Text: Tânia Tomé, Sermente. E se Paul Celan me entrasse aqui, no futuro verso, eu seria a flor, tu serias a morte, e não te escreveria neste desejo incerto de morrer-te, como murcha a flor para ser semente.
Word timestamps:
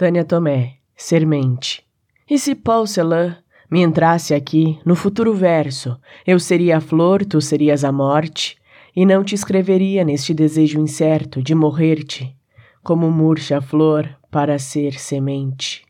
Tânia 0.00 0.24
Tomé, 0.24 0.76
Sermente. 0.96 1.84
E 2.26 2.38
se 2.38 2.54
Paul 2.54 2.86
Celan 2.86 3.36
me 3.70 3.82
entrasse 3.82 4.32
aqui, 4.32 4.80
no 4.82 4.96
futuro 4.96 5.34
verso, 5.34 6.00
eu 6.26 6.40
seria 6.40 6.78
a 6.78 6.80
flor, 6.80 7.22
tu 7.22 7.38
serias 7.38 7.84
a 7.84 7.92
morte, 7.92 8.56
e 8.96 9.04
não 9.04 9.22
te 9.22 9.34
escreveria 9.34 10.02
neste 10.02 10.32
desejo 10.32 10.80
incerto 10.80 11.42
de 11.42 11.54
morrer-te, 11.54 12.34
como 12.82 13.10
murcha 13.10 13.58
a 13.58 13.60
flor 13.60 14.08
para 14.30 14.58
ser 14.58 14.98
semente. 14.98 15.82